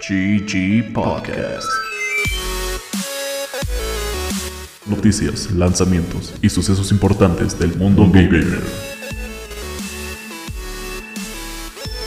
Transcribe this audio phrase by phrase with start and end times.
[0.00, 1.68] GG Podcast.
[4.86, 8.62] Noticias, lanzamientos y sucesos importantes del mundo gamer.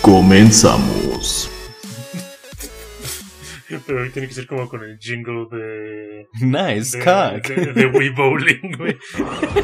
[0.01, 1.51] Comenzamos.
[3.85, 6.27] Pero tiene que ser como con el jingle de.
[6.41, 7.47] Nice de, cock.
[7.47, 8.97] de, de Wii Bowling, güey.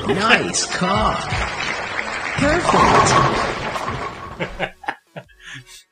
[0.08, 1.18] Nice cock.
[2.40, 3.10] Perfect.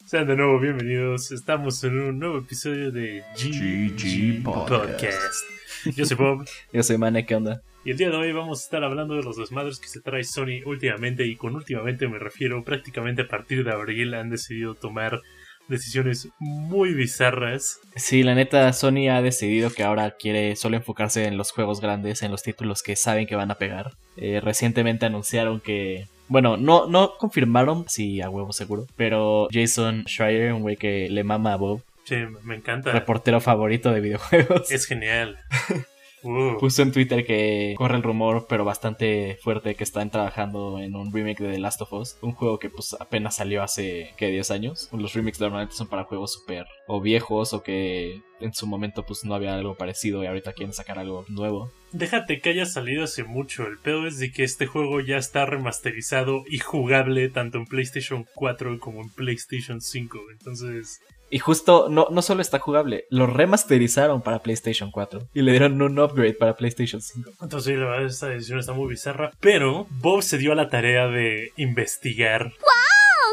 [0.07, 1.33] Sean de nuevo bienvenidos.
[1.33, 4.91] Estamos en un nuevo episodio de GG Podcast.
[4.93, 5.97] Podcast.
[5.97, 6.45] Yo soy Bob.
[6.71, 7.61] Yo soy Mane, ¿qué onda?
[7.83, 10.23] Y el día de hoy vamos a estar hablando de los desmadres que se trae
[10.23, 11.25] Sony últimamente.
[11.25, 15.19] Y con últimamente me refiero prácticamente a partir de abril han decidido tomar
[15.67, 17.81] decisiones muy bizarras.
[17.97, 22.21] Sí, la neta, Sony ha decidido que ahora quiere solo enfocarse en los juegos grandes,
[22.21, 23.91] en los títulos que saben que van a pegar.
[24.15, 26.07] Eh, recientemente anunciaron que.
[26.29, 28.85] Bueno, no, no confirmaron, sí, a huevo seguro.
[28.95, 32.91] Pero Jason Schreier, un güey que le mama a Bob, Che, me encanta.
[32.91, 35.37] reportero favorito de videojuegos, Es genial.
[36.27, 40.93] Uh, puso en Twitter que corre el rumor, pero bastante fuerte, que están trabajando en
[40.93, 42.17] un remake de The Last of Us.
[42.21, 44.27] Un juego que pues apenas salió hace, ¿qué?
[44.27, 44.89] 10 años.
[44.91, 49.23] Los remakes normalmente son para juegos súper o viejos o que en su momento pues
[49.23, 51.71] no había algo parecido y ahorita quieren sacar algo nuevo.
[51.93, 53.65] Déjate que haya salido hace mucho.
[53.65, 58.25] El pedo es de que este juego ya está remasterizado y jugable tanto en PlayStation
[58.35, 60.19] 4 como en PlayStation 5.
[60.33, 65.51] Entonces, Y justo, no, no solo está jugable, lo remasterizaron para PlayStation 4 y le
[65.51, 67.31] dieron un upgrade para PlayStation 5.
[67.41, 69.31] entonces sí, la verdad esta decisión está muy bizarra.
[69.39, 72.51] Pero Bob se dio a la tarea de investigar.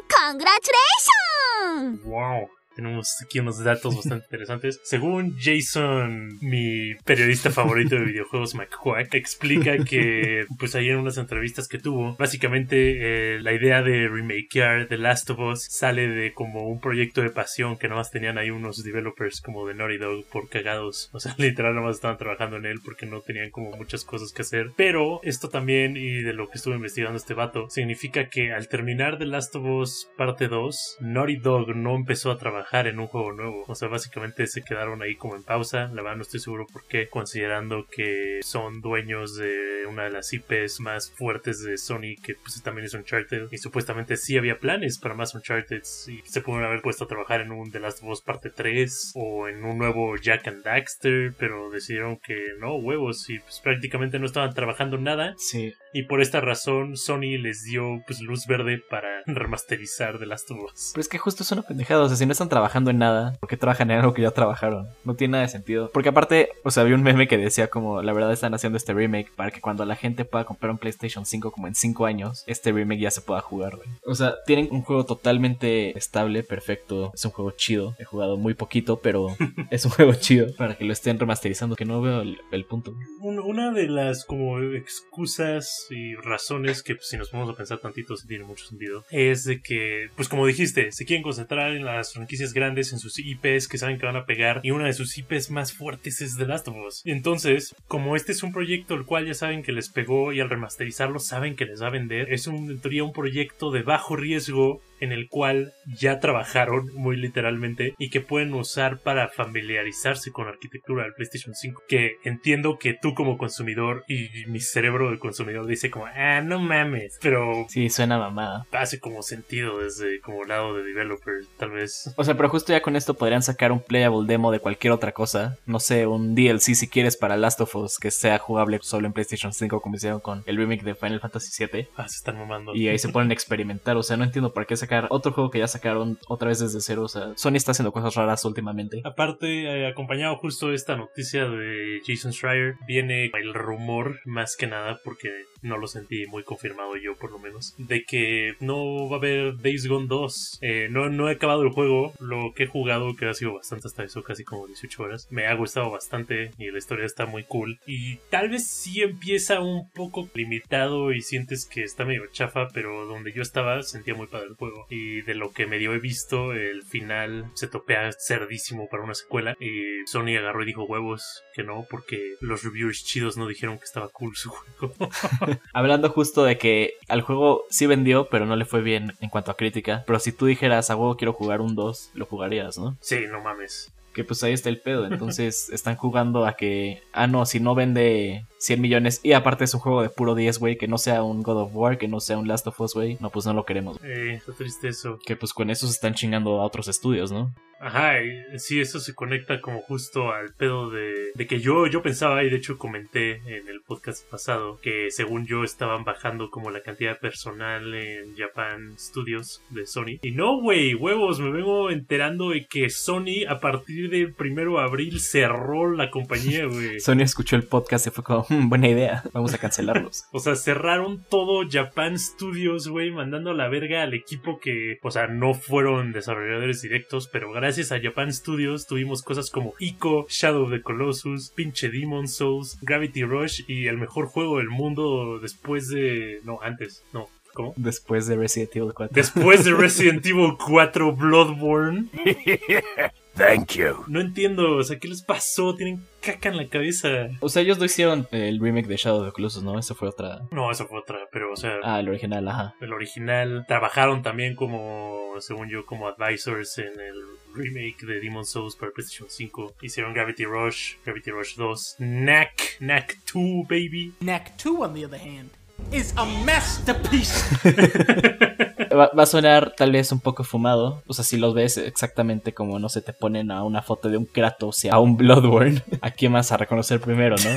[0.09, 2.03] Congratulations!
[2.05, 2.49] Wow.
[2.75, 4.81] Tenemos aquí unos datos bastante interesantes.
[4.85, 11.69] Según Jason, mi periodista favorito de videojuegos, McQuack, explica que, pues ahí en unas entrevistas
[11.69, 16.69] que tuvo, básicamente eh, la idea de remakear The Last of Us sale de como
[16.69, 20.49] un proyecto de pasión que nomás tenían ahí unos developers como de Naughty Dog por
[20.49, 21.11] cagados.
[21.13, 24.43] O sea, literal nomás estaban trabajando en él porque no tenían como muchas cosas que
[24.43, 24.73] hacer.
[24.77, 29.19] Pero esto también, y de lo que estuve investigando este vato, significa que al terminar
[29.19, 33.33] The Last of Us parte 2, Naughty Dog no empezó a trabajar en un juego
[33.33, 33.65] nuevo.
[33.69, 35.89] O sea, básicamente se quedaron ahí como en pausa.
[35.89, 40.33] La verdad no estoy seguro por qué, considerando que son dueños de una de las
[40.33, 43.49] IPs más fuertes de Sony, que pues también es Uncharted.
[43.51, 47.41] Y supuestamente sí había planes para más Uncharted y se pudieron haber puesto a trabajar
[47.41, 51.35] en un The Last of Us parte 3 o en un nuevo Jack and Daxter,
[51.39, 55.35] pero decidieron que no, huevos, y pues prácticamente no estaban trabajando en nada.
[55.39, 55.75] Sí.
[55.95, 60.59] Y por esta razón Sony les dio pues luz verde para remasterizar The Last of
[60.65, 60.91] Us.
[60.93, 63.37] Pero es que justo es una pendejada, o sea, si no están trabajando en nada,
[63.41, 64.89] ¿por qué trabajan en algo que ya trabajaron?
[65.05, 65.91] No tiene nada de sentido.
[65.93, 68.93] Porque aparte, o sea, había un meme que decía como, la verdad están haciendo este
[68.93, 72.45] remake para que cuando la gente pueda comprar un PlayStation 5 como en 5 años,
[72.47, 73.89] este remake ya se pueda jugar, güey.
[74.05, 77.95] O sea, tienen un juego totalmente estable, perfecto, es un juego chido.
[77.99, 79.29] He jugado muy poquito, pero
[79.71, 82.95] es un juego chido para que lo estén remasterizando, que no veo el, el punto.
[83.21, 87.79] Un- Una de las como excusas y razones que pues, si nos ponemos a pensar
[87.79, 89.05] tantito sí tiene mucho sentido.
[89.11, 93.19] Es de que pues como dijiste se quieren concentrar en las franquicias grandes en sus
[93.19, 96.37] IPs que saben que van a pegar y una de sus IPs más fuertes es
[96.37, 97.03] The Last of Us.
[97.05, 100.51] Entonces como este es un proyecto el cual ya saben que les pegó y al
[100.51, 104.17] remasterizarlo saben que les va a vender es un, en teoría un proyecto de bajo
[104.17, 110.47] riesgo en el cual ya trabajaron muy literalmente y que pueden usar para familiarizarse con
[110.47, 115.19] la arquitectura del PlayStation 5 que entiendo que tú como consumidor y mi cerebro de
[115.19, 118.67] consumidor dice como ah no mames pero Sí, suena mamada.
[118.73, 122.83] hace como sentido desde como lado de developer tal vez O sea, pero justo ya
[122.83, 125.57] con esto podrían sacar un playable demo de cualquier otra cosa.
[125.67, 129.13] No sé, un DLC si quieres para Last of Us que sea jugable solo en
[129.13, 131.89] PlayStation 5 como hicieron con el remake de Final Fantasy VII.
[131.97, 133.97] ah se están mamando Y ahí se ponen a experimentar.
[133.97, 136.81] O sea, no entiendo por qué sacar otro juego que ya sacaron otra vez desde
[136.81, 137.03] cero.
[137.03, 139.01] O sea, Sony está haciendo cosas raras últimamente.
[139.05, 145.01] Aparte, eh, acompañado justo esta noticia de Jason Schreier, viene el rumor, más que nada,
[145.05, 145.29] porque
[145.65, 149.57] no lo sentí muy confirmado yo por lo menos, de que no va a haber
[149.59, 150.59] Days Gone 2.
[150.61, 153.89] Eh, no, no he acabado el juego, lo que he jugado, que ha sido bastante
[153.89, 155.29] hasta eso, casi como 18 horas.
[155.31, 157.79] Me ha gustado bastante y la historia está muy cool.
[157.87, 163.07] Y tal vez sí empieza un poco limitado y sientes que está medio chafa, pero
[163.07, 164.87] donde yo estaba sentía muy padre el juego.
[164.91, 169.57] Y de lo que medio he visto, el final se topea cerdísimo para una secuela.
[169.61, 173.85] Y Sony agarró y dijo huevos que no, porque los reviewers chidos no dijeron que
[173.85, 174.95] estaba cool su juego.
[175.73, 179.51] Hablando justo de que al juego sí vendió, pero no le fue bien en cuanto
[179.51, 180.05] a crítica.
[180.07, 182.97] Pero si tú dijeras a huevo quiero jugar un 2, lo jugarías, ¿no?
[183.01, 183.91] sí, no mames.
[184.13, 185.07] Que pues ahí está el pedo.
[185.07, 189.75] Entonces están jugando a que, ah, no, si no vende 100 millones y aparte es
[189.75, 192.21] un juego de puro 10, güey, que no sea un God of War, que no
[192.21, 193.99] sea un Last of Us, güey, no, pues no lo queremos.
[194.05, 195.19] Eh, está triste eso.
[195.27, 197.53] Que pues con eso se están chingando a otros estudios, ¿no?
[197.85, 198.15] Ajá,
[198.57, 202.49] sí, eso se conecta como justo al pedo de, de que yo, yo pensaba, y
[202.49, 207.13] de hecho comenté en el podcast pasado, que según yo estaban bajando como la cantidad
[207.13, 210.19] de personal en Japan Studios de Sony.
[210.23, 214.83] Y no, güey, huevos, me vengo enterando de que Sony a partir del primero de
[214.85, 217.01] abril cerró la compañía, güey.
[217.01, 220.25] Sony escuchó el podcast y fue como, "Hmm, buena idea, vamos a cancelarlos.
[220.33, 225.11] O sea, cerraron todo Japan Studios, güey, mandando a la verga al equipo que, o
[225.11, 230.65] sea, no fueron desarrolladores directos, pero gracias a Japan Studios tuvimos cosas como Ico, Shadow
[230.65, 235.89] of the Colossus, pinche Demon Souls, Gravity Rush y el mejor juego del mundo después
[235.89, 236.41] de...
[236.45, 237.29] No, antes, no.
[237.53, 237.73] ¿Cómo?
[237.77, 239.15] Después de Resident Evil 4.
[239.15, 242.09] Después de Resident Evil 4 Bloodborne.
[243.35, 244.05] Thank you.
[244.07, 245.75] No entiendo, o sea, ¿qué les pasó?
[245.75, 247.29] Tienen caca en la cabeza.
[247.41, 249.77] O sea, ellos no hicieron el remake de Shadow of the Colossus, ¿no?
[249.79, 250.43] Esa fue otra.
[250.53, 251.79] No, eso fue otra, pero, o sea...
[251.83, 252.75] Ah, el original, ajá.
[252.81, 253.65] el original.
[253.67, 259.29] Trabajaron también como, según yo, como advisors en el remake de Demon Souls para PlayStation
[259.29, 259.75] 5.
[259.83, 264.13] Hicieron Gravity Rush, Gravity Rush 2, Knack, Knack 2, baby.
[264.21, 265.51] Knack 2, on the other hand,
[265.93, 267.45] is a masterpiece.
[268.95, 271.03] Va, va a sonar tal vez un poco fumado.
[271.07, 274.17] O sea, si los ves exactamente como, no sé, te ponen a una foto de
[274.17, 277.51] un Kratos y a un Bloodborne, ¿a quién vas a reconocer primero, no?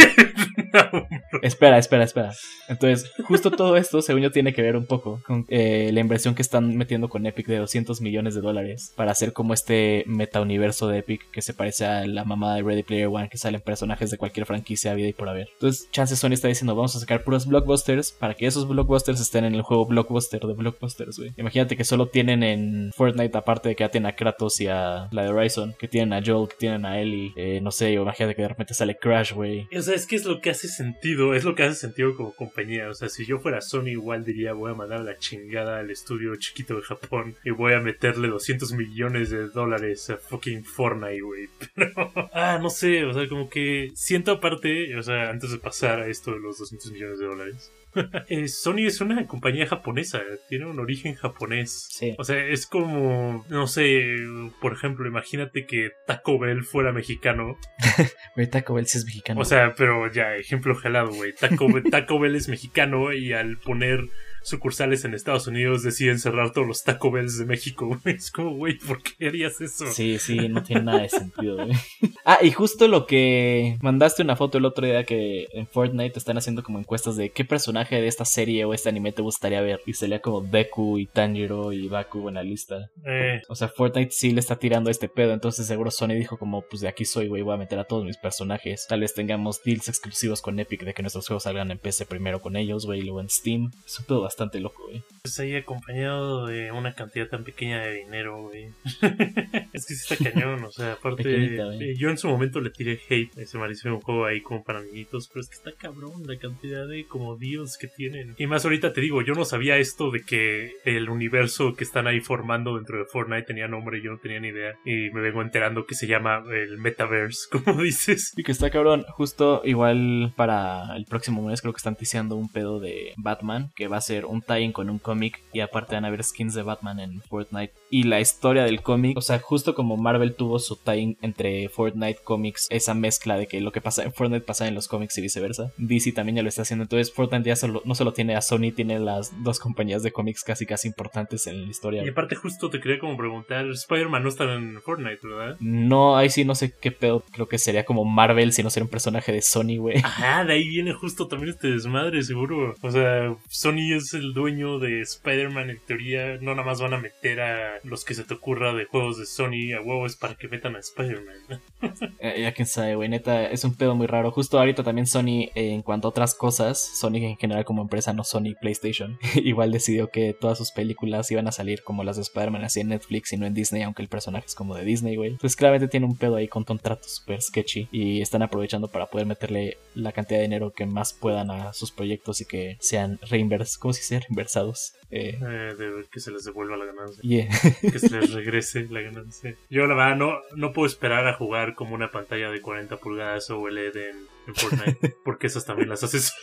[1.42, 2.34] Espera, espera, espera.
[2.68, 6.36] Entonces, justo todo esto, según yo, tiene que ver un poco con eh, la inversión
[6.36, 10.88] que están metiendo con Epic de 200 millones de dólares para hacer como este metauniverso
[10.88, 14.12] de Epic que se parece a la mamá de Ready Player One, que salen personajes
[14.12, 15.50] de cualquier franquicia, vida y por haber.
[15.54, 19.46] Entonces, Chance Sony está diciendo, vamos a sacar puros blockbusters para que esos blockbusters estén
[19.46, 21.34] en el juego blockbuster de blockbusters, güey.
[21.38, 25.08] Imagínate que solo tienen en Fortnite, aparte de que ya tienen a Kratos y a
[25.12, 28.36] la de Horizon, que tienen a Joel, que tienen a Ellie, eh, no sé, imagínate
[28.36, 29.68] que de repente sale Crash, güey.
[29.76, 32.34] O sea, es que es lo que hace sentido, es lo que hace sentido como
[32.34, 32.90] compañía.
[32.90, 36.36] O sea, si yo fuera Sony, igual diría, voy a mandar la chingada al estudio
[36.36, 41.50] chiquito de Japón y voy a meterle 200 millones de dólares a fucking Fortnite, güey.
[41.76, 46.02] Pero, ah, no sé, o sea, como que siento aparte, o sea, antes de pasar
[46.02, 47.72] a esto de los 200 millones de dólares.
[48.30, 51.88] eh, Sony es una compañía japonesa, tiene un origen japonés.
[51.90, 52.16] Sí.
[52.18, 54.16] O sea, es como, no sé,
[54.62, 57.58] por ejemplo, imagínate que Taco Bell fuera mexicano
[58.36, 59.42] Güey, Taco Bell sí es mexicano.
[59.42, 61.34] o sea, pero ya, ejemplo jalado, güey.
[61.34, 64.02] Taco, Taco Bell es mexicano y al poner
[64.48, 68.00] sucursales en Estados Unidos deciden cerrar todos los Taco Bells de México.
[68.06, 69.86] Es como, güey, ¿por qué harías eso?
[69.92, 71.72] Sí, sí, no tiene nada de sentido, güey.
[72.30, 76.38] Ah, y justo lo que mandaste una foto el otro día que en Fortnite están
[76.38, 79.80] haciendo como encuestas de qué personaje de esta serie o este anime te gustaría ver.
[79.86, 82.90] Y salía como Deku y Tanjiro y Baku en la lista.
[83.06, 86.64] Eh, O sea, Fortnite sí le está tirando este pedo, entonces seguro Sony dijo como,
[86.64, 88.88] pues de aquí soy, güey, voy a meter a todos mis personajes.
[88.90, 92.42] Tal vez tengamos deals exclusivos con Epic de que nuestros juegos salgan en PC primero
[92.42, 93.72] con ellos, güey, y luego en Steam.
[93.86, 95.04] Es un pedo bastante loco, güey.
[95.28, 98.70] Pues ahí acompañado de una cantidad tan pequeña de dinero, güey.
[99.74, 103.00] es que sí está cañón, o sea, aparte, eh, yo en su momento le tiré
[103.10, 106.26] hate a ese malísimo un juego ahí como para niñitos, pero es que está cabrón
[106.26, 108.36] la cantidad de como deals que tienen.
[108.38, 112.08] Y más ahorita te digo, yo no sabía esto de que el universo que están
[112.08, 114.76] ahí formando dentro de Fortnite tenía nombre, yo no tenía ni idea.
[114.86, 118.34] Y me vengo enterando que se llama el Metaverse, como dices.
[118.38, 122.50] Y que está cabrón, justo igual para el próximo mes creo que están ticiando un
[122.50, 125.17] pedo de Batman, que va a ser un tie-in con un cómic
[125.54, 127.74] y aparte van a haber skins de Batman en Fortnite.
[127.90, 132.20] Y la historia del cómic, o sea, justo como Marvel tuvo su tie-in entre Fortnite
[132.24, 135.22] Comics, esa mezcla de que lo que pasa en Fortnite pasa en los cómics y
[135.22, 135.72] viceversa.
[135.78, 138.72] DC también ya lo está haciendo, entonces Fortnite ya solo, no solo tiene a Sony,
[138.76, 142.04] tiene las dos compañías de cómics casi casi importantes en la historia.
[142.04, 145.58] Y aparte justo te quería como preguntar, Spider-Man no está en Fortnite, ¿verdad?
[145.60, 148.86] No, ahí sí no sé qué pedo, creo que sería como Marvel si no sería
[148.86, 149.98] un personaje de Sony, güey.
[149.98, 152.76] Ajá, de ahí viene justo también este desmadre, seguro.
[152.82, 156.38] O sea, Sony es el dueño de Spider-Man en teoría.
[156.42, 159.26] No nada más van a meter a los que se te ocurra de juegos de
[159.26, 161.62] Sony a huevos para que metan a Spider-Man.
[162.20, 164.32] Eh, ya quién sabe, güey, neta, es un pedo muy raro.
[164.32, 168.12] Justo ahorita también Sony, eh, en cuanto a otras cosas, Sony en general como empresa,
[168.12, 172.24] no Sony PlayStation, igual decidió que todas sus películas iban a salir como las de
[172.24, 175.16] Spider-Man así en Netflix y no en Disney, aunque el personaje es como de Disney,
[175.16, 175.32] güey.
[175.32, 179.28] Entonces claramente tiene un pedo ahí con contratos súper sketchy y están aprovechando para poder
[179.28, 183.78] meterle la cantidad de dinero que más puedan a sus proyectos y que sean reimversados,
[183.78, 184.20] ¿cómo se dice?
[184.20, 184.94] Reimversados.
[185.10, 187.22] Eh, Eh, de que se les devuelva la ganancia.
[187.24, 187.48] yeah.
[187.82, 189.56] Que se les regrese la ganancia.
[189.70, 193.50] Yo la verdad no, no puedo esperar a jugar como una pantalla de 40 pulgadas
[193.50, 195.16] OLED en, en Fortnite.
[195.24, 196.34] Porque esas también las haces.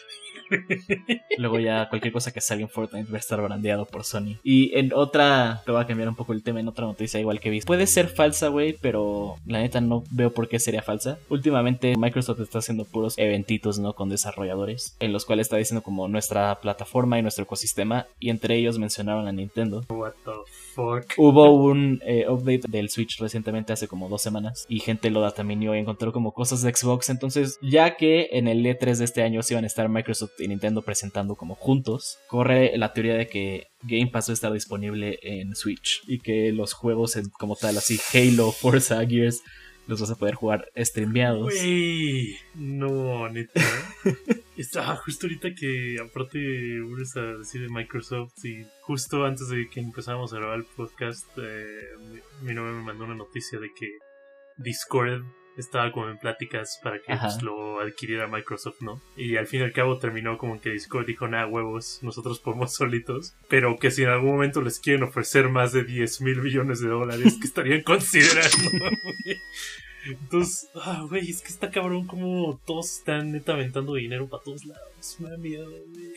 [1.39, 4.39] Luego ya cualquier cosa que salga en Fortnite va a estar brandeado por Sony.
[4.43, 7.41] Y en otra, te voy a cambiar un poco el tema, en otra noticia igual
[7.41, 7.61] que vi.
[7.61, 11.19] Puede ser falsa, güey, pero la neta no veo por qué sería falsa.
[11.29, 13.95] Últimamente Microsoft está haciendo puros eventitos, ¿no?
[13.95, 18.57] Con desarrolladores, en los cuales está diciendo como nuestra plataforma y nuestro ecosistema, y entre
[18.57, 19.85] ellos mencionaron a Nintendo.
[19.89, 21.13] What the fuck.
[21.17, 25.75] Hubo un eh, update del Switch recientemente, hace como dos semanas, y gente lo dataminió
[25.75, 27.09] y encontró como cosas de Xbox.
[27.11, 30.49] Entonces, ya que en el E3 de este año se iban a estar Microsoft y
[30.49, 35.19] Nintendo presentando como juntos, corre la teoría de que Game Pass va a estar disponible
[35.23, 39.43] en Switch y que los juegos en- como tal, así Halo, Forza, Gears,
[39.87, 41.53] los vas a poder jugar streameados.
[41.55, 43.61] Wey, no, neta.
[44.57, 46.39] Estaba justo ahorita que, aparte,
[46.81, 51.27] vuelves a decir de Microsoft y justo antes de que empezáramos a grabar el podcast,
[51.39, 53.99] eh, mi, mi novia me mandó una noticia de que
[54.57, 55.25] Discord
[55.57, 59.01] estaba como en pláticas para que pues, lo adquiriera Microsoft, ¿no?
[59.17, 62.75] Y al fin y al cabo terminó como que Discord dijo, nah, huevos, nosotros podemos
[62.75, 66.81] solitos, pero que si en algún momento les quieren ofrecer más de 10 mil millones
[66.81, 68.71] de dólares, que estarían considerando.
[70.07, 74.65] Entonces, ah, güey, es que está cabrón como todos están neta aventando dinero para todos
[74.65, 75.17] lados.
[75.19, 76.15] Me da miedo, güey.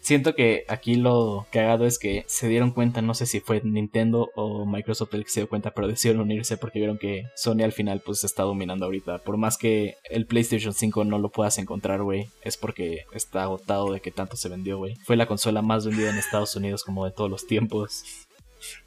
[0.00, 4.30] Siento que aquí lo cagado es que se dieron cuenta, no sé si fue Nintendo
[4.36, 7.72] o Microsoft el que se dio cuenta, pero decidieron unirse porque vieron que Sony al
[7.72, 9.18] final pues está dominando ahorita.
[9.18, 13.92] Por más que el PlayStation 5 no lo puedas encontrar, güey, es porque está agotado
[13.92, 14.94] de que tanto se vendió, güey.
[15.04, 18.04] Fue la consola más vendida en Estados Unidos como de todos los tiempos.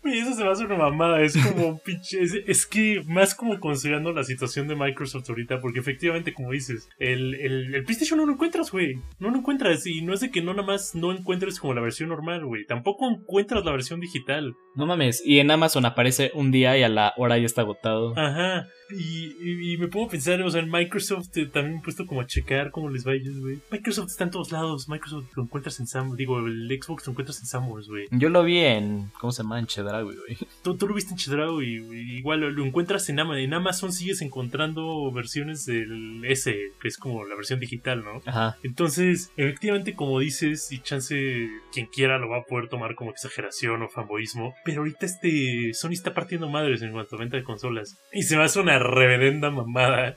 [0.01, 1.21] Güey, eso se me hace una mamada.
[1.21, 2.21] Es como un pinche.
[2.21, 6.89] Es, es que más como considerando la situación de Microsoft ahorita, porque efectivamente, como dices,
[6.99, 8.99] el, el, el PlayStation no lo encuentras, güey.
[9.19, 9.85] No lo encuentras.
[9.85, 12.65] Y no es de que no nada más no encuentres como la versión normal, güey.
[12.65, 14.55] Tampoco encuentras la versión digital.
[14.75, 18.17] No mames, y en Amazon aparece un día y a la hora ya está agotado.
[18.17, 18.67] Ajá.
[18.91, 21.83] Y, y, y me pongo a pensar, o sea, en Microsoft eh, también me he
[21.83, 23.59] puesto como a checar cómo les va a ellos, güey.
[23.71, 24.87] Microsoft está en todos lados.
[24.89, 26.15] Microsoft lo encuentras en Sam.
[26.15, 28.07] Digo, el Xbox lo encuentras en Samuels, güey.
[28.11, 29.11] Yo lo vi en.
[29.19, 29.59] ¿Cómo se llama?
[29.59, 30.37] En Chedraui, güey.
[30.63, 31.79] Tú, tú lo viste en Chedraui
[32.17, 33.39] igual lo, lo encuentras en Amazon.
[33.39, 38.21] En Amazon sigues encontrando versiones del S, que es como la versión digital, ¿no?
[38.25, 38.57] Ajá.
[38.63, 43.81] Entonces, efectivamente, como dices, y chance quien quiera lo va a poder tomar como exageración
[43.81, 44.55] o fanboyismo.
[44.65, 47.97] Pero ahorita este Sony está partiendo madres en cuanto a venta de consolas.
[48.11, 50.15] Y se me hace una reverenda mamada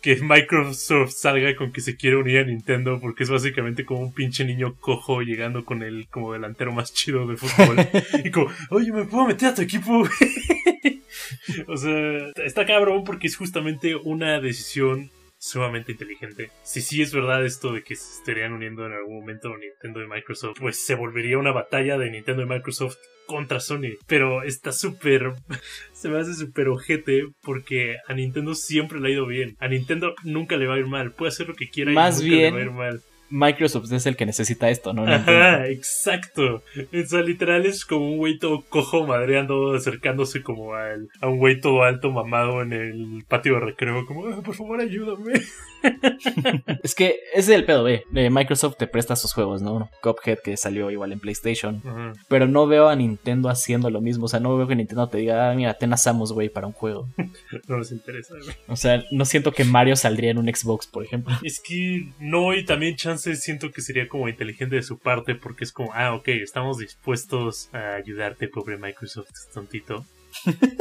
[0.00, 4.12] que Microsoft salga con que se quiere unir a Nintendo porque es básicamente como un
[4.12, 7.76] pinche niño cojo llegando con el como delantero más chido de fútbol.
[8.24, 10.02] y como, oye, ¿me puedo meter a tu equipo?
[11.68, 16.50] o sea, está cabrón porque es justamente una decisión sumamente inteligente.
[16.62, 20.08] Si sí es verdad esto de que se estarían uniendo en algún momento Nintendo y
[20.08, 23.98] Microsoft, pues se volvería una batalla de Nintendo y Microsoft contra Sony.
[24.06, 25.34] Pero está súper...
[25.92, 29.56] se me hace súper ojete porque a Nintendo siempre le ha ido bien.
[29.58, 31.12] A Nintendo nunca le va a ir mal.
[31.12, 33.02] Puede hacer lo que quiera Más y nunca bien, le va a ir mal.
[33.30, 35.06] Microsoft es el que necesita esto, ¿no?
[35.06, 36.62] Ajá, exacto.
[36.76, 41.38] O sea, literal es como un güey todo cojo madreando, acercándose como al, a un
[41.38, 45.32] güey todo alto mamado en el patio de recreo, como, "Ah, por favor, ayúdame.
[46.82, 47.86] Es que ese es el pedo.
[47.88, 49.90] Eh, Microsoft te presta sus juegos, ¿no?
[50.02, 51.82] Cuphead que salió igual en PlayStation.
[52.28, 54.26] Pero no veo a Nintendo haciendo lo mismo.
[54.26, 56.66] O sea, no veo que Nintendo te diga, ah, mira, ten a Samus, güey, para
[56.66, 57.08] un juego.
[57.68, 58.54] No les interesa, güey.
[58.68, 61.34] O sea, no siento que Mario saldría en un Xbox, por ejemplo.
[61.42, 65.64] Es que no, y también chance siento que sería como inteligente de su parte, porque
[65.64, 70.04] es como, ah, ok, estamos dispuestos a ayudarte, pobre Microsoft, tontito.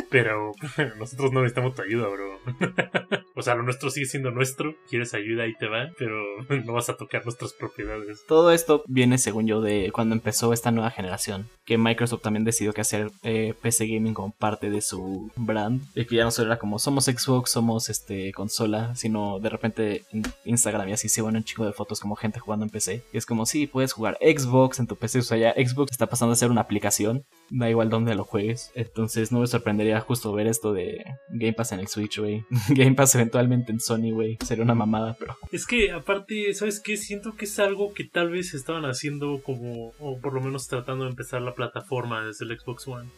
[0.10, 0.52] Pero
[1.00, 2.40] nosotros no necesitamos tu ayuda, bro.
[3.36, 4.76] o sea, lo nuestro sigue siendo nuestro.
[4.90, 6.22] Quieres ayuda, ahí te va, pero
[6.66, 8.24] no vas a tocar nuestras propiedades.
[8.28, 11.48] Todo esto viene, según yo, de cuando empezó esta nueva generación.
[11.66, 15.82] Que Microsoft también decidió que hacer eh, PC Gaming como parte de su brand.
[15.96, 20.04] Y que ya no solo era como somos Xbox, somos este consola, sino de repente
[20.12, 23.04] en Instagram y así se van un chico de fotos como gente jugando en PC.
[23.14, 25.20] Y es como, sí, puedes jugar Xbox en tu PC.
[25.20, 27.26] O sea, ya Xbox está pasando a ser una aplicación.
[27.50, 28.72] Da igual dónde lo juegues.
[28.76, 32.46] Entonces no me sorprendería justo ver esto de Game Pass en el Switch, güey.
[32.70, 34.38] Game Pass eventualmente en Sony, güey.
[34.44, 35.38] Sería una mamada, pero...
[35.52, 36.96] Es que aparte, ¿sabes qué?
[36.96, 41.04] Siento que es algo que tal vez estaban haciendo como, o por lo menos tratando
[41.04, 43.10] de empezar la plataforma desde el Xbox One.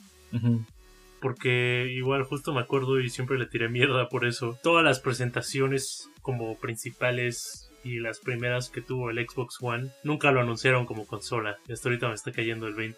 [1.22, 4.58] Porque igual justo me acuerdo y siempre le tiré mierda por eso.
[4.64, 10.42] Todas las presentaciones como principales y las primeras que tuvo el Xbox One nunca lo
[10.42, 11.58] anunciaron como consola.
[11.68, 12.98] Y hasta ahorita me está cayendo el 20.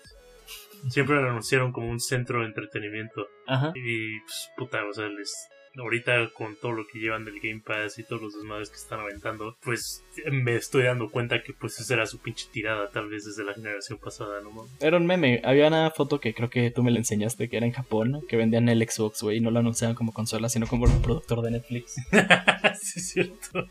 [0.90, 3.28] Siempre lo anunciaron como un centro de entretenimiento.
[3.46, 3.72] Ajá.
[3.76, 5.50] Y pues puta, o sea, les
[5.82, 9.00] ahorita con todo lo que llevan del Game Pass y todos los desmadres que están
[9.00, 13.26] aventando, pues me estoy dando cuenta que pues esa era su pinche tirada tal vez
[13.26, 14.68] desde la generación pasada, ¿no?
[14.80, 15.42] Era un meme.
[15.44, 18.38] Había una foto que creo que tú me la enseñaste, que era en Japón, que
[18.38, 21.52] vendían el Xbox, güey, y no lo anunciaban como consola, sino como un productor de
[21.52, 21.96] Netflix.
[22.82, 23.68] sí, es cierto.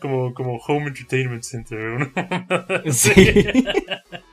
[0.00, 2.92] Como, como Home Entertainment Center, ¿no?
[2.92, 3.12] Sí.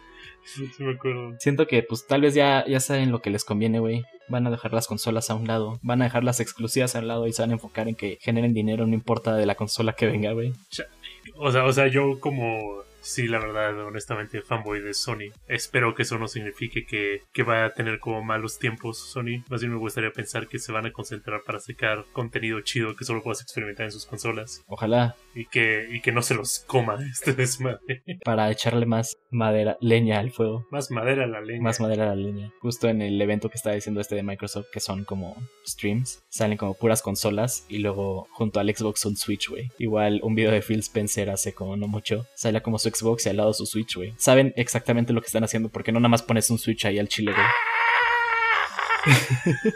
[0.45, 1.35] Sí, me acuerdo.
[1.39, 4.05] Siento que, pues, tal vez ya, ya saben lo que les conviene, güey.
[4.27, 7.07] Van a dejar las consolas a un lado, van a dejar las exclusivas a un
[7.07, 9.93] lado y se van a enfocar en que generen dinero, no importa de la consola
[9.93, 10.53] que venga, güey.
[11.35, 15.31] O sea, o sea, yo como Sí, la verdad, honestamente, fanboy de Sony.
[15.47, 19.43] Espero que eso no signifique que, que va a tener como malos tiempos Sony.
[19.49, 23.05] Más bien me gustaría pensar que se van a concentrar para sacar contenido chido que
[23.05, 24.63] solo puedas experimentar en sus consolas.
[24.67, 28.03] Ojalá Y que, y que no se los coma este desmadre.
[28.23, 30.67] para echarle más madera, leña al fuego.
[30.71, 31.61] Más madera a la leña.
[31.61, 32.51] Más madera a la leña.
[32.59, 36.57] Justo en el evento que estaba diciendo este de Microsoft, que son como streams, salen
[36.57, 39.69] como puras consolas y luego junto al Xbox un Switch, güey.
[39.79, 43.29] Igual un video de Phil Spencer hace como no mucho, sale como su Xbox y
[43.29, 44.13] al lado su Switch, güey.
[44.17, 47.07] Saben exactamente lo que están haciendo porque no nada más pones un Switch ahí al
[47.07, 47.47] chile, güey.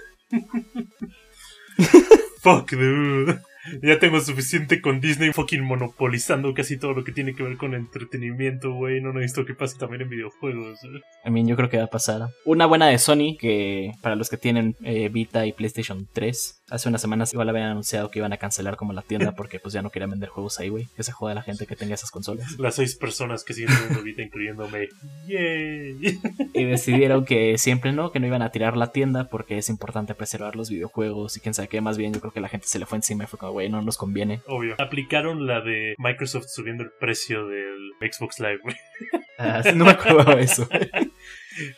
[2.41, 3.39] Fuck, dude.
[3.81, 7.73] Ya tengo suficiente con Disney fucking monopolizando casi todo lo que tiene que ver con
[7.73, 9.01] entretenimiento, güey.
[9.01, 10.83] No necesito que pase también en videojuegos.
[10.83, 11.01] ¿eh?
[11.25, 12.29] I mean, yo creo que va a pasar.
[12.45, 16.89] Una buena de Sony, que para los que tienen eh, Vita y PlayStation 3, hace
[16.89, 19.81] unas semanas igual habían anunciado que iban a cancelar como la tienda porque pues ya
[19.81, 20.87] no querían vender juegos ahí, güey.
[20.95, 22.59] Que se joda la gente que tenga esas consolas.
[22.59, 24.89] Las seis personas que siguen teniendo Vita, incluyéndome.
[25.27, 26.19] Yay.
[26.53, 30.15] Y decidieron que siempre no, que no iban a tirar la tienda porque es importante
[30.15, 31.81] preservar los videojuegos y quién sabe qué.
[31.81, 33.69] Más bien yo creo que la gente se le fue encima y fue como, güey,
[33.69, 34.41] no nos conviene.
[34.47, 34.75] Obvio.
[34.79, 38.75] Aplicaron la de Microsoft subiendo el precio del Xbox Live, güey.
[39.37, 39.93] Ah, no me
[40.35, 40.67] de eso.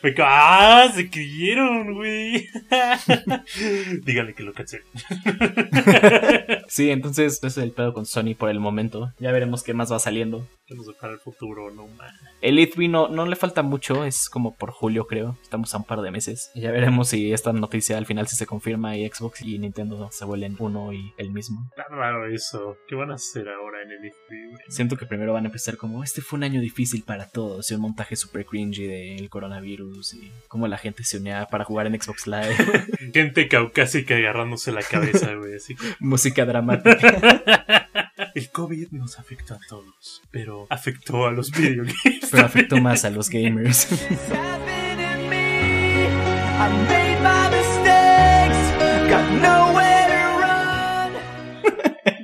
[0.02, 0.90] Como, ¡ah!
[0.94, 2.48] Se creyeron, güey.
[4.04, 4.86] Díganle que lo cancelen.
[6.68, 9.12] Sí, entonces ese es el pedo con Sony por el momento.
[9.18, 10.46] Ya veremos qué más va saliendo.
[10.68, 12.12] Que nos depara el futuro, no más.
[12.42, 15.38] El E3 no, no le falta mucho, es como por julio creo.
[15.42, 16.50] Estamos a un par de meses.
[16.54, 20.10] Y ya veremos si esta noticia al final si se confirma y Xbox y Nintendo
[20.12, 21.66] se vuelven uno y el mismo.
[21.70, 22.76] Está raro eso.
[22.86, 24.62] ¿Qué van a hacer ahora en el E3, güey?
[24.68, 27.74] Siento que primero van a empezar como, este fue un año difícil para todos, y
[27.74, 32.00] un montaje super cringy del coronavirus y cómo la gente se unía para jugar en
[32.00, 32.56] Xbox Live,
[33.14, 35.58] Gente caucásica agarrándose la cabeza, güey.
[36.00, 37.42] Música dramática.
[38.38, 42.28] El COVID nos afectó a todos, pero afectó a los videogames.
[42.30, 43.88] Pero afectó más a los gamers.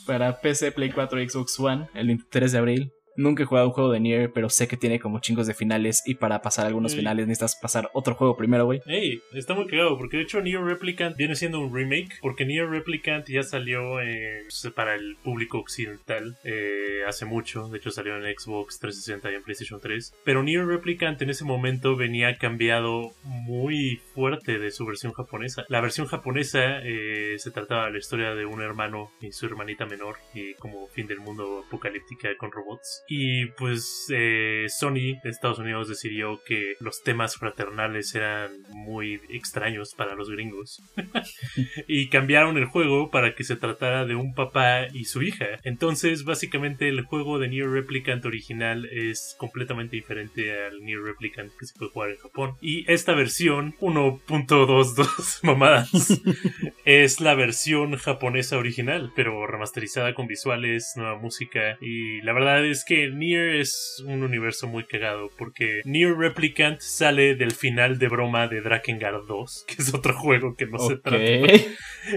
[0.06, 2.92] Para PC, Play 4 y Xbox One, el 23 de abril.
[3.16, 6.02] Nunca he jugado un juego de Nier, pero sé que tiene como chingos de finales
[6.06, 6.98] y para pasar algunos Sí.
[6.98, 8.80] finales necesitas pasar otro juego primero, güey.
[8.86, 12.68] Ey, está muy cagado porque de hecho Nier Replicant viene siendo un remake porque Nier
[12.68, 14.42] Replicant ya salió eh,
[14.74, 19.42] para el público occidental eh, hace mucho, de hecho salió en Xbox 360 y en
[19.42, 25.12] PlayStation 3, pero Nier Replicant en ese momento venía cambiado muy fuerte de su versión
[25.12, 25.64] japonesa.
[25.68, 29.86] La versión japonesa eh, se trataba de la historia de un hermano y su hermanita
[29.86, 33.02] menor y como fin del mundo apocalíptica con robots.
[33.08, 39.94] Y pues eh, Sony de Estados Unidos decidió que los temas fraternales eran muy extraños
[39.94, 40.82] para los gringos.
[41.88, 45.46] y cambiaron el juego para que se tratara de un papá y su hija.
[45.64, 51.66] Entonces, básicamente, el juego de Nier Replicant original es completamente diferente al Nier Replicant que
[51.66, 52.56] se puede jugar en Japón.
[52.60, 56.20] Y esta versión, 1.22 mamadas,
[56.84, 61.76] es la versión japonesa original, pero remasterizada con visuales, nueva música.
[61.80, 66.80] Y la verdad es que que Nier es un universo muy cagado porque Nier Replicant
[66.80, 70.94] sale del final de broma de Drakengard 2, que es otro juego que no se
[70.94, 71.02] Ok.
[71.02, 71.18] trata.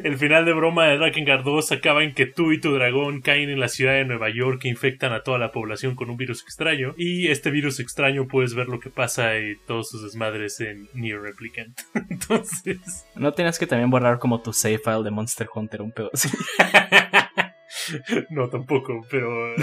[0.04, 3.50] El final de broma de Drakengard 2 acaba en que tú y tu dragón caen
[3.50, 6.44] en la ciudad de Nueva York e infectan a toda la población con un virus
[6.44, 6.94] extraño.
[6.98, 11.22] Y este virus extraño puedes ver lo que pasa y todos sus desmadres en Nier
[11.22, 11.76] Replicant.
[12.10, 16.12] Entonces, ¿No tenías que también borrar como tu save file de Monster Hunter un pedo
[16.14, 16.30] así?
[18.30, 19.54] no tampoco, pero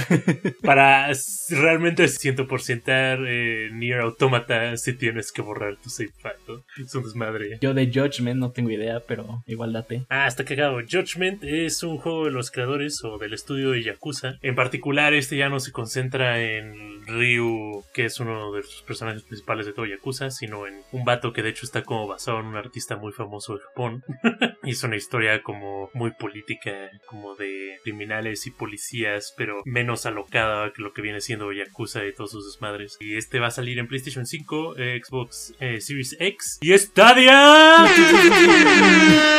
[0.62, 6.34] para s- realmente 100% eh, Nier Automata si tienes que borrar tu save file.
[6.48, 6.64] ¿no?
[6.84, 7.58] Es un desmadre.
[7.60, 10.04] Yo de Judgment no tengo idea, pero igual date.
[10.08, 10.78] Ah, está cagado.
[10.88, 14.38] Judgment es un juego de los creadores o del estudio de Yakuza.
[14.42, 19.22] En particular, este ya no se concentra en Ryu, que es uno de los personajes
[19.22, 22.46] principales de todo Yakuza, sino en un vato que de hecho está como basado en
[22.46, 24.02] un artista muy famoso de Japón.
[24.62, 27.76] es una historia como muy política, como de
[28.22, 32.96] y policías, pero menos alocada que lo que viene siendo Yakuza y todos sus desmadres.
[33.00, 37.86] Y este va a salir en PlayStation 5, eh, Xbox eh, Series X y Stadia.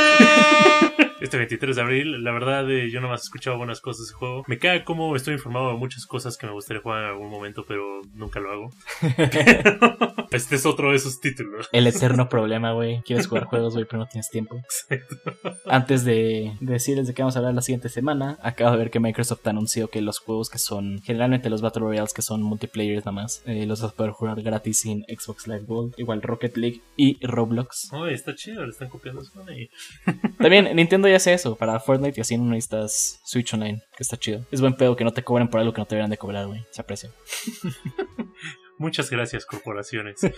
[1.25, 4.13] Este 23 de abril, la verdad, eh, yo nomás he escuchado buenas cosas de ese
[4.13, 4.43] juego.
[4.45, 7.65] Me cae como estoy informado de muchas cosas que me gustaría jugar en algún momento,
[7.67, 8.69] pero nunca lo hago.
[10.29, 11.67] este es otro de esos títulos.
[11.71, 13.01] El eterno problema, güey.
[13.01, 14.61] Quieres jugar juegos, güey, pero no tienes tiempo.
[15.65, 18.99] Antes de decirles de qué vamos a hablar la siguiente semana, acabo de ver que
[18.99, 23.13] Microsoft anunció que los juegos que son, generalmente los Battle Royales que son multiplayers nada
[23.13, 26.81] más, eh, los vas a poder jugar gratis sin Xbox Live Gold, igual Rocket League
[26.95, 27.91] y Roblox.
[27.93, 29.31] Oye, está chido, le están copiando eso.
[30.37, 34.17] También Nintendo ya hace eso para Fortnite y así no necesitas Switch Online, que está
[34.17, 34.45] chido.
[34.51, 36.47] Es buen pedo que no te cobren por algo que no te deberían de cobrar,
[36.47, 36.65] güey.
[36.71, 37.11] Se aprecia.
[38.77, 40.19] Muchas gracias, corporaciones.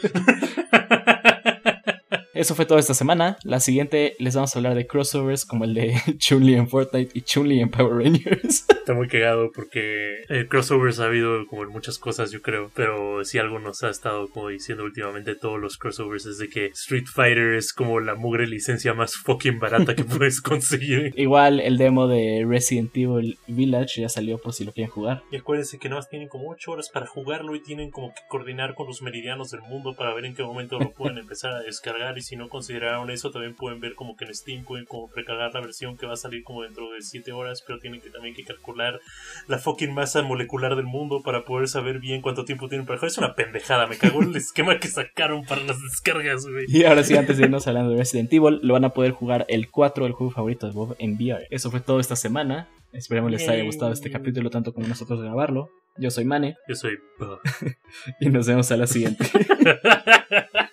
[2.37, 3.37] Eso fue todo esta semana.
[3.43, 7.21] La siguiente les vamos a hablar de crossovers como el de Chun-Li en Fortnite y
[7.21, 8.65] Chun-Li en Power Rangers.
[8.69, 12.69] Está muy cagado porque eh, crossovers ha habido como en muchas cosas, yo creo.
[12.75, 16.67] Pero si algo nos ha estado como diciendo últimamente todos los crossovers es de que
[16.67, 21.13] Street Fighter es como la mugre licencia más fucking barata que puedes conseguir.
[21.15, 25.23] Igual el demo de Resident Evil Village ya salió por si lo quieren jugar.
[25.31, 28.21] Y acuérdense que nada más tienen como 8 horas para jugarlo y tienen como que
[28.29, 31.61] coordinar con los meridianos del mundo para ver en qué momento lo pueden empezar a
[31.61, 32.17] descargar.
[32.17, 35.53] Y si no consideraron eso, también pueden ver como que en Steam pueden como precargar
[35.53, 38.35] la versión que va a salir como dentro de 7 horas, pero tienen que también
[38.35, 38.99] que calcular
[39.47, 43.11] la fucking masa molecular del mundo para poder saber bien cuánto tiempo tienen para jugar.
[43.11, 46.65] Es una pendejada, me cagó el esquema que sacaron para las descargas, güey.
[46.67, 49.45] Y ahora sí, antes de irnos hablando de Resident Evil, lo van a poder jugar
[49.47, 51.47] el 4, el juego favorito de Bob, en VR.
[51.49, 52.67] Eso fue todo esta semana.
[52.91, 55.69] Esperemos les haya gustado este capítulo tanto como nosotros grabarlo.
[55.97, 56.97] Yo soy Mane Yo soy...
[58.19, 59.25] Y nos vemos a la siguiente.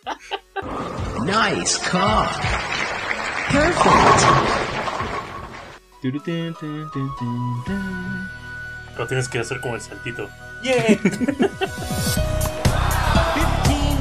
[1.34, 2.30] Nice cock.
[3.50, 4.22] Perfect.
[8.94, 10.30] Pero tienes que hacer como el saltito.
[10.62, 11.00] 15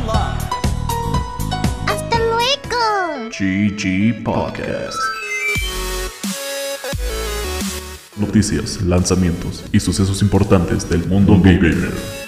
[0.05, 0.37] love.
[1.87, 3.29] Hasta luego.
[3.31, 4.99] GG Podcast.
[8.15, 12.22] Noticias, lanzamientos y sucesos importantes del mundo gamer.